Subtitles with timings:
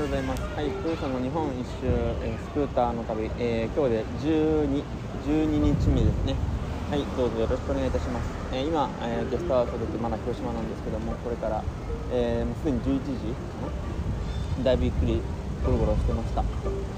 [0.00, 0.40] ようございます。
[0.56, 1.84] はい、プーさんの日本一周、
[2.24, 4.80] え、スクーターの旅、えー、今日で12、
[5.28, 6.32] 12日目ですね。
[6.88, 8.32] はい、どうぞよろしくお願いいたします。
[8.48, 11.60] えー、今、えー、ゲストハウスでまだ広島なんですけども、これから、
[12.16, 13.68] え、もうすでに11時か
[14.56, 14.64] な？
[14.64, 15.20] だいぶゆっくり
[15.68, 16.48] ゴロゴロしてました。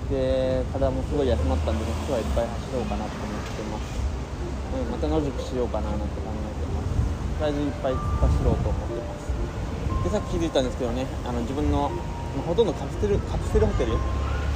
[0.07, 3.98] で、体もすごい休まったんで、ね、今日はいっぱい走ろうかなと思ってます。
[4.79, 7.50] うん、また野宿しようかななんて考えてます。
[7.50, 9.27] 体重いっぱい走ろうと思ってます。
[10.07, 11.91] でさっき気づいたんですけどねあの自分の、
[12.41, 13.93] ほとんどカプセルカプセルホテル？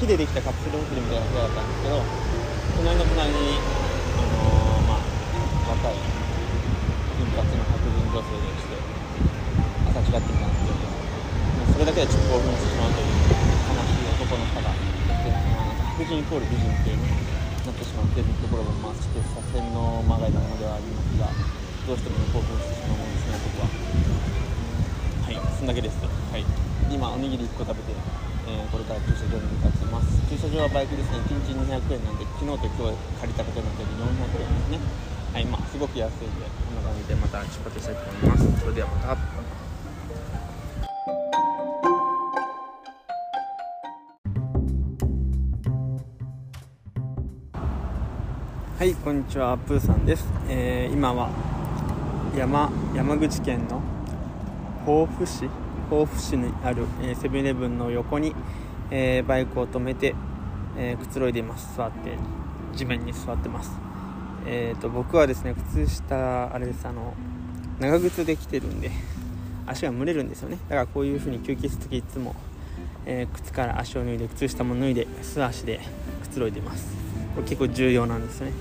[0.00, 2.04] 木でできたカプセルホテルみたいな部屋だったんですけど
[2.76, 3.56] 隣の隣に、
[4.16, 5.08] あのー、まあ、
[5.72, 5.96] 若い
[7.16, 8.76] 金髪の白人女性でして
[9.88, 10.84] 朝違ってきたんですけど
[11.72, 13.16] それだけでちょっと興奮してしまうという
[13.72, 17.08] 悲しい男の差がで、まあ、白人イコール美人っていうね
[17.64, 21.32] なってしまっているところも、まあ、ちょっと左遷のまがいなものではありますが
[21.88, 24.45] どうしても、興奮してしまうものですね僕は。
[25.56, 26.44] そんだけですはい。
[26.92, 27.96] 今おにぎり1個食べて、
[28.46, 30.20] えー、これから駐車場に向かっています。
[30.28, 31.16] 駐車場はバイクですね。
[31.16, 33.96] 1日200円なんで昨日と今日借りたことになって400
[34.36, 34.78] 円ですね。
[35.32, 38.60] はいまあすごく安いんでこんな感じでまた出発したいと思います。
[38.60, 39.16] それではまた。
[48.76, 49.56] はいこんにちは。
[49.56, 51.30] プーさんです、えー、今は
[52.36, 53.95] 山山口県の
[54.86, 55.50] 甲府市
[55.90, 56.86] 甲府市にある
[57.20, 58.36] セブンイレブンの横に、
[58.92, 60.14] えー、バイクを止めて、
[60.78, 62.16] えー、くつろいでいます座って
[62.76, 63.72] 地面に座ってます。
[64.46, 67.14] えーと、僕はですね靴下あれですあの
[67.80, 68.92] 長靴で来てるんで
[69.66, 70.58] 足が蒸れるんですよね。
[70.68, 72.36] だからこういう風に休憩する時いつも、
[73.06, 75.80] えー、靴から足を脱いで靴下も脱いで素足で
[76.22, 76.94] くつろいでます。
[77.34, 78.52] これ結構重要なんですね。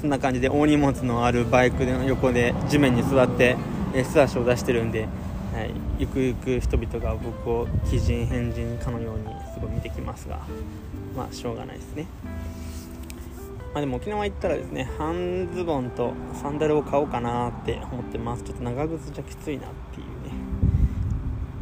[0.00, 3.58] そんな感じで大荷物のあるバイクの横で地面に座って、
[3.94, 5.06] えー、素足を出してるんで
[5.52, 10.40] はい、ゆくゆく人々が僕を奇人変人かのようにすごい見てきますが
[11.14, 12.06] まあしょうがないですね。
[13.74, 18.44] まあでも沖縄行ったらですね半ズボンとサンダルを買おうかなって思ってます。
[18.44, 20.12] ちょっと長靴じゃきついなっていうね。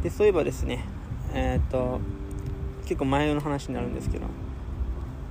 [0.03, 0.85] でそういえばですね
[1.33, 1.99] えっ、ー、と
[2.85, 4.27] 結構前の話になるんですけど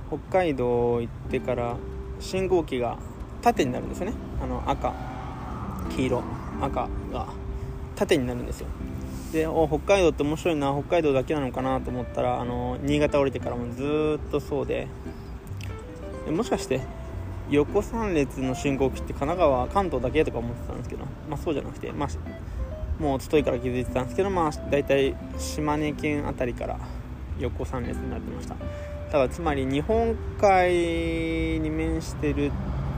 [0.09, 1.77] 北海道行ってから
[2.19, 2.99] 信号機が
[3.41, 4.13] 縦になるんですよね。
[4.39, 4.93] あの赤
[5.95, 6.23] 黄色
[6.61, 7.50] 赤が。
[7.95, 8.67] 縦になるんですよ。
[9.31, 14.87] でお北海道って面白いな北海道だけなのかなと思ったらあの新潟降りてからもずっとそうで。
[16.25, 16.81] でもしかして
[17.49, 26.79] 横3列の信号機って神奈川関東だけとか思ってたんですけど、まあ、そうじゃなくて、まあ、もうといから気づいてたんですけど、まあ、大体島根県辺りから
[27.39, 28.55] 横3列になってました。
[29.11, 30.71] ただつまり日本海
[31.59, 32.51] に面してる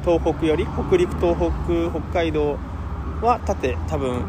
[0.06, 2.60] 東北より北陸東北北海道
[3.22, 4.22] は縦多分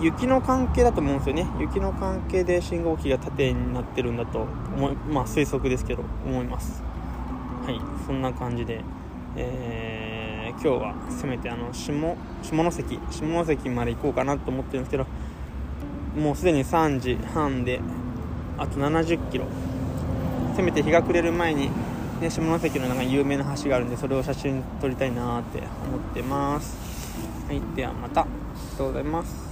[0.00, 1.46] 雪の関係だと思うんですよね。
[1.58, 6.82] 雪の関係で信号機が縦になってるんだと思いまあ推測ですけど思います。
[7.66, 8.82] はいそんな感じで、
[9.36, 11.92] えー、今日はせめてあの下
[12.42, 15.06] 下関下関まで行こうかなと思ってるんですけど
[16.16, 17.80] もうすでに3時半で
[18.56, 19.44] あと70キロ。
[20.56, 21.70] せめて日が暮れる前に、
[22.20, 26.76] ね、下関の中に有名な橋があるんでそれを写真撮りたいなって思ってます。
[27.46, 28.22] はいではまた。
[28.22, 28.30] あり
[28.72, 29.49] がとうございます。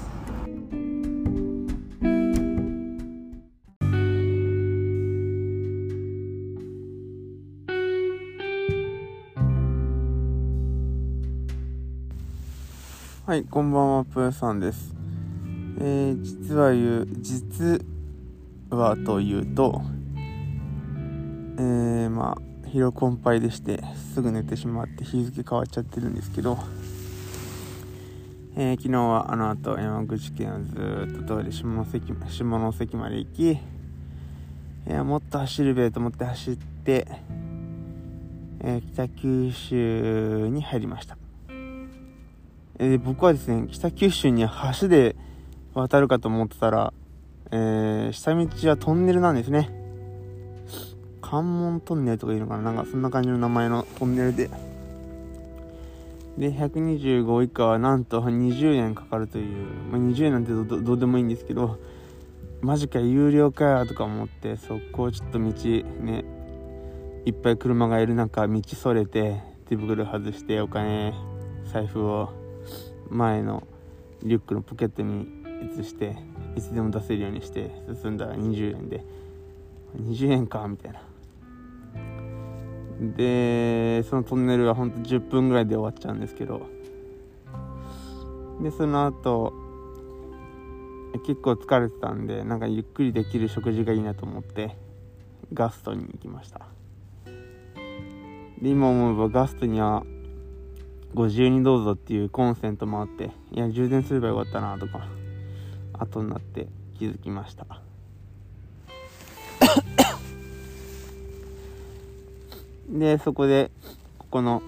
[13.28, 14.94] はい、こんばんは、ぷーさんです。
[15.78, 17.84] えー、実は言う、実
[18.71, 19.83] はというと、
[21.59, 23.83] えー、まあ、疲労困憊でして、
[24.15, 26.56] すぐ寝てしまって日付変わっちゃってるんですけど、
[28.56, 33.59] えー、昨日はあの後山口県をずっと通り下関下関まで行き、い
[34.87, 37.06] やもっと走るべと思って走って、
[38.60, 41.19] えー、北九州に入りました。
[42.81, 44.47] えー、僕はですね、北九州に
[44.81, 45.16] 橋で
[45.75, 46.92] 渡るかと思ってたら、
[47.51, 49.71] えー、下道はトンネルなんですね。
[51.21, 52.72] 関門トンネルとかいうのかな？
[52.72, 54.48] なんかそんな感じの名前のトンネルで。
[56.39, 61.78] で、125以下はなんと20円かかるという、まあ、20円なんてどうでもいいんですけど、
[62.60, 66.25] マジか有料かよとか思って、そこをちょっと道ね、
[67.25, 71.13] いっぱい車がいる中、道それて、手袋外してお金、
[71.72, 72.47] 財布を
[73.10, 73.66] 前の
[74.22, 75.28] リュックのポケットに
[75.78, 76.16] 移して
[76.57, 77.71] いつでも出せるようにして
[78.03, 79.05] 進んだら20円で
[79.97, 81.01] 20円かみたいな。
[83.16, 86.63] でそのトンネルはほんと10分ぐらいで終わっちゃうんですけど。
[88.60, 89.53] でその後
[91.25, 94.77] 結構疲れてたんでなんかゆっくりできる食事がいいなと思って
[95.53, 96.66] ガストに行きました。
[98.61, 100.04] で今思えばガストには
[101.15, 105.09] ご自由にどうぞっていうコンセントもあっていや充電すればよかったなとか
[105.95, 106.69] 後になって
[106.99, 107.66] 気づきました。
[112.91, 113.71] でそこで
[114.19, 114.63] ここの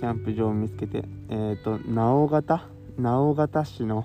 [0.00, 2.66] キャンプ場を見つけてえっ、ー、と直方？
[2.98, 4.04] 直方市の、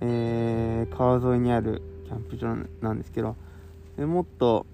[0.00, 3.36] えー、川沿いにあるキャンプ場なんですけど
[3.96, 4.66] でもっと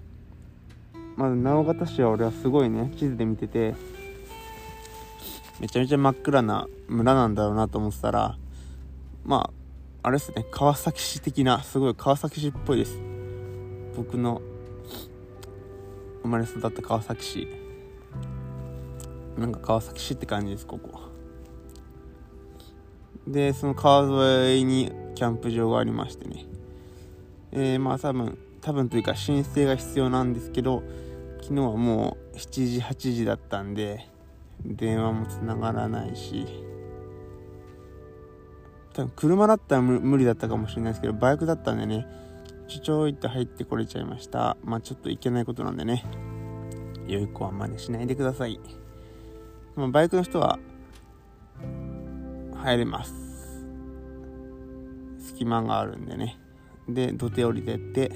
[1.15, 3.75] まず直方市は俺はすごいね地図で見てて
[5.59, 8.37] めちゃめちゃ真っ暗な村なんだろうなと思ってたら
[9.23, 9.57] まあ
[10.07, 10.45] あれですね。
[10.51, 12.97] 川崎市的なすごい川崎市っぽいです。
[13.97, 14.41] 僕の
[16.21, 17.47] 生まれ育った川崎市。
[19.37, 21.01] なんか川崎市って感じですここ。
[23.27, 26.45] でその川沿いにキャンプ場がありましてね。
[27.51, 30.83] えー、まあ多分多分というか申請が必要なんですけど
[31.41, 34.07] 昨日はもう7時8時だったんで
[34.65, 36.45] 電話もつながらないし
[38.93, 42.07] 多分車だったら無理だったかもしれないですけどバイクだったんでね
[42.67, 44.57] ちょちょいって入ってこれちゃいました。
[44.63, 46.03] まあちょっといけないことなんでね
[47.07, 48.59] 良い子は真似しないでください、
[49.77, 50.59] まあ、バイクの人は
[52.55, 53.65] 入れます。
[55.19, 56.37] 隙間があるんでね。
[56.89, 58.11] で土手降りてって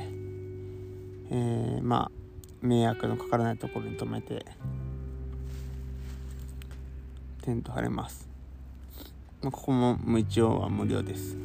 [1.29, 2.11] えー、まあ
[2.61, 4.45] 迷惑のかからないところに止めて
[7.41, 8.27] テント張れます、
[9.41, 11.37] まあ、ここも一応は無料です。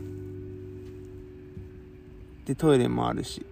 [2.44, 3.44] でトイレもあるし。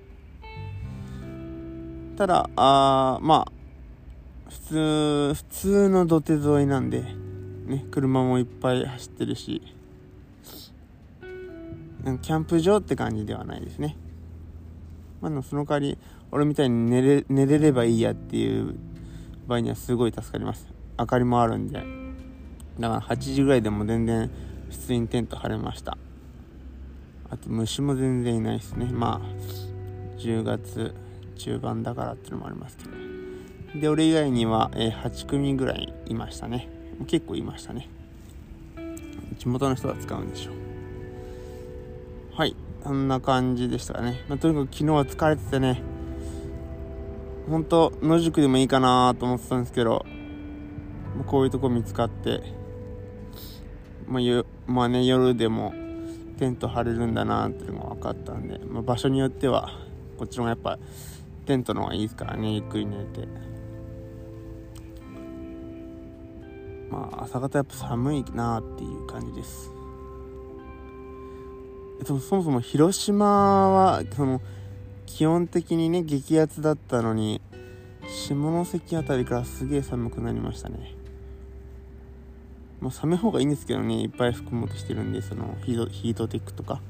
[2.16, 3.52] ただあまあ
[4.48, 9.62] 普通普通の土手沿いなんでね車もいっぱい走ってるし。
[12.20, 13.96] キャンプ場って感じではないですね。
[15.22, 15.98] まあの、その代わり
[16.30, 18.74] 俺みたいに寝れ寝れればいいやっていう
[19.46, 20.68] 場合にはすごい助かります。
[20.98, 22.03] 明かりもあるんで。
[22.78, 24.30] だから8時ぐらいでも全然
[24.70, 25.96] 普通にテント張れました。
[27.30, 28.86] あと虫も全然いないですね。
[28.86, 30.94] まあ10月
[31.36, 32.90] 中盤だからっていうのもありますけど
[33.80, 36.68] で俺以外には、え8組ぐらいいましたね。
[37.08, 37.88] 結構いましたね。
[39.38, 40.54] 地元の人は使うんでしょう。
[42.36, 42.54] はい。
[42.84, 45.82] そんな感じでしたかね、まあ、とにかく昨日は疲れててね。
[47.48, 50.06] 本当野宿でもいいかなと思ってたんですけど
[51.26, 52.42] こういうとこ見つかって
[54.06, 55.72] まあ、まあね夜でも
[56.38, 59.70] テント張れるんだなっていうのが分かったんで、まあ、場所によっては
[60.18, 60.78] こっちの方がやっぱ
[61.46, 63.54] テントの方がいいですからねゆっくり寝て。
[66.90, 69.72] まあ朝方やっぱ寒いなっていう感じです。
[72.04, 74.40] そもそも広島はその
[75.06, 77.40] 基本的にね激アツだったのに
[78.08, 78.34] 下
[78.64, 80.94] 関辺りからすげえ寒くなりましたね。
[82.84, 86.82] まあ寒い方がいいんですけどねいっぱい服もとしてるんでそのヒートヒートテックとか。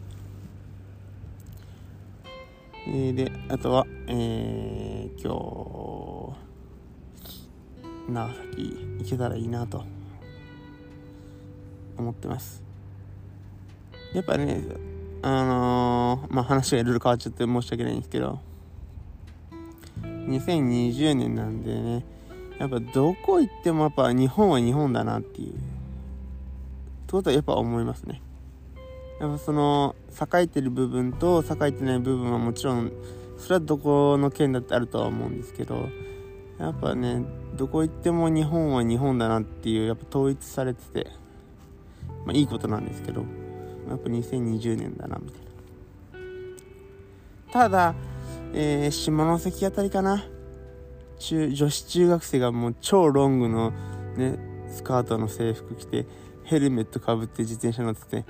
[2.87, 6.35] えー、であとはえー、今
[8.08, 9.85] 日長崎行けたらいいなと
[11.96, 12.61] 思ってます。
[14.12, 14.64] やっぱね
[15.23, 18.41] あのー、まあ話がいろいろ変わっちゃって申し訳ないんですけど、
[20.03, 22.05] 2020年なんでね、
[22.58, 25.55] やっぱどこ行ってもやっぱ日本は日本だなっていう、
[27.15, 28.23] ことはやっぱ思いますね。
[29.21, 32.93] やっぱその、栄えてる部分と栄えてない部分はもちろん、
[33.39, 35.89] それはどこの県だってあるとは思うんですけど、
[36.59, 37.25] やっぱね、
[37.56, 41.11] どこ行っても日本は日本だなっていう、やっぱ統一されてて、
[42.27, 43.25] まあいいことなんですけど、
[43.89, 45.44] やっぱ2020年だなみたいな
[47.53, 47.94] ただ、
[48.53, 50.25] えー、下関あたりかな
[51.19, 53.73] 中女子中学生がもう超ロングの
[54.17, 56.06] ねスカートの制服着て
[56.44, 58.24] ヘルメットかぶって自転車乗ってて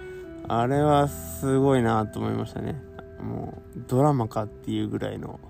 [0.48, 2.80] あれはすごいなと思いましたね。
[3.20, 5.40] もうドラマかっていうぐらいの。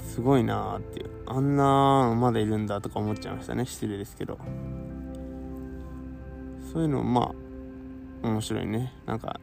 [0.00, 1.10] すごいなっていう。
[1.26, 3.64] あんなまだいるんだとか思っちゃいましたね。
[3.64, 4.38] 失礼ですけど。
[6.72, 7.32] そういうのま
[8.22, 8.92] あ面白いね。
[9.06, 9.40] なんか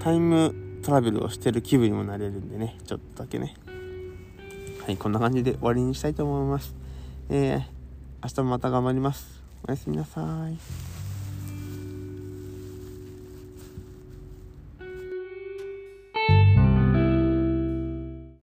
[0.00, 2.76] タイムトラベルをしてる気分にもなれるんでね。
[2.84, 3.54] ちょっとだけね。
[4.84, 6.76] はいこんな感じで終わりにしたいと思います。
[7.30, 7.58] えー、
[8.22, 9.35] 明日もまた頑張ります。
[9.68, 10.95] おやすみなさい。